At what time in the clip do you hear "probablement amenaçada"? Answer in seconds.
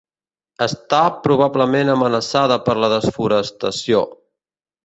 1.27-2.59